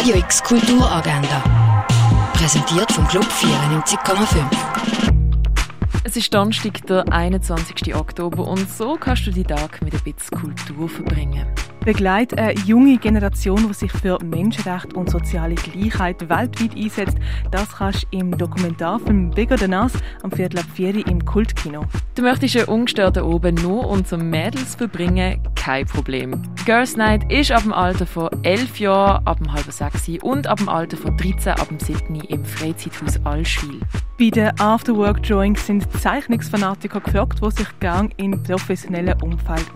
[0.00, 1.44] Radio X Kulturagenda.
[2.32, 4.46] Präsentiert vom Club 94,5.
[6.04, 7.94] Es ist Donnerstag, der 21.
[7.94, 11.46] Oktober und so kannst du die Tag mit ein bisschen Kultur verbringen.
[11.84, 17.16] Begleitet eine junge Generation, die sich für Menschenrechte und soziale Gleichheit weltweit einsetzt.
[17.50, 19.92] Das kannst du im Dokumentarfilm Bigger Than Us
[20.22, 21.86] am Viertel ab 4 im Kultkino.
[22.14, 25.42] Du möchtest einen ungestörten Oben nur unter Mädels verbringen?
[25.54, 26.42] Kein Problem.
[26.66, 30.58] Girls Night ist ab dem Alter von 11 Jahren, ab dem halben 6 und ab
[30.58, 33.80] dem Alter von 13 ab dem 7 im Freizeithaus Allschwil.
[34.18, 39.66] Bei den Afterwork-Drawings sind Zeichnungsfanatiker gefragt, die sich gern in professionellem Umfeld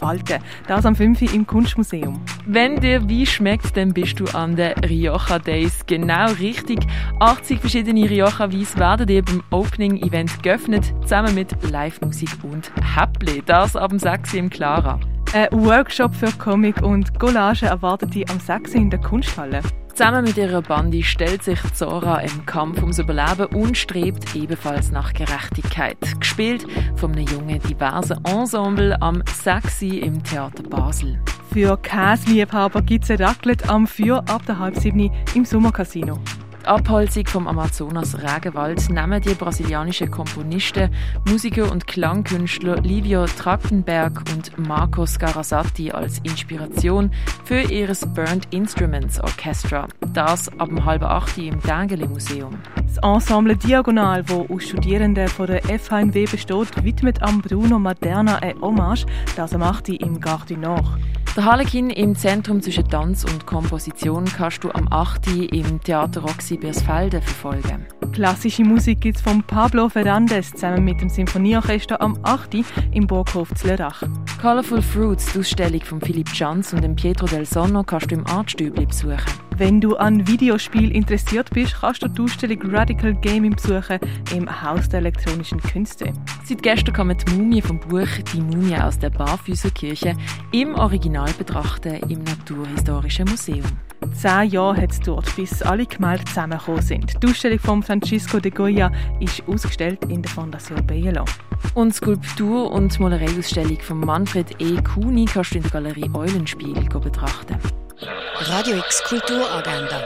[0.00, 2.20] entfalten Das am 5 im Kunstmuseum.
[2.46, 6.80] Wenn dir wie schmeckt, dann bist du an den Rioja Days genau richtig.
[7.18, 13.42] 80 verschiedene Rioja-Weis werden dir beim Opening-Event geöffnet, zusammen mit Live-Musik und Häppli.
[13.46, 15.00] Das ab dem 6 im Clara.
[15.32, 19.62] Ein Workshop für Comic und Collage erwartet dich am 6 in der Kunsthalle.
[20.00, 25.12] Zusammen mit ihrer Bande stellt sich Zora im Kampf ums Überleben und strebt ebenfalls nach
[25.12, 25.98] Gerechtigkeit.
[26.18, 26.64] Gespielt
[26.96, 31.20] von einem jungen, diversen Ensemble am Sexy im Theater Basel.
[31.52, 36.18] Für Käseliebhaber gibt es ein Raclette am Feuer ab der halb sieben im Sommercasino.
[36.62, 40.90] Die Abholzung vom Amazonas Regenwald nehmen die brasilianischen Komponisten,
[41.26, 47.10] Musiker und Klangkünstler Livio Trachtenberg und Marcos Garazatti als Inspiration
[47.44, 49.88] für ihr Burned Instruments Orchestra.
[50.12, 52.58] Das ab halben acht im Dengeli Museum.
[52.86, 58.60] Das Ensemble Diagonal, wo aus Studierenden von der FHNW besteht, widmet am Bruno Maderna ein
[58.60, 60.98] Hommage, das macht im Garde Nord.
[61.36, 65.28] Der Harlekin im Zentrum zwischen Tanz und Komposition kannst du am 8.
[65.52, 67.86] im Theater Roxy Biersfelden verfolgen.
[68.12, 72.56] Klassische Musik gibt es von Pablo Ferrandes zusammen mit dem Sinfonieorchester am 8.
[72.90, 74.02] im Burghof Zlerach.
[74.42, 78.26] Colorful Fruits, die Ausstellung von Philipp Janz und dem Pietro del Sonno, kannst du im
[78.26, 79.49] Artstübli besuchen.
[79.60, 83.98] Wenn du an Videospiel interessiert bist, kannst du die Ausstellung Radical Gaming besuchen
[84.34, 86.14] im Haus der elektronischen Künste.
[86.44, 90.14] Seit gestern kann man die Mumie vom Buch Die Mumie aus der Barfüßerkirche
[90.52, 93.66] im Original betrachten im Naturhistorischen Museum.
[94.14, 97.22] Zehn Jahre hat es dort, bis alle Gemälde zusammengekommen sind.
[97.22, 98.90] Die Ausstellung von Francisco de Goya
[99.20, 101.26] ist ausgestellt in der Fondation Bielo.
[101.74, 104.80] Und Skulptur- und Malereiausstellung von Manfred E.
[104.80, 107.58] Kuni kannst du in der Galerie Eulenspiel betrachten.
[108.02, 110.00] Radio X Kulturagenda.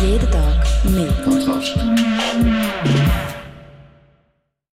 [0.00, 0.64] Jeden Tag.
[1.24, 1.74] Kontrast.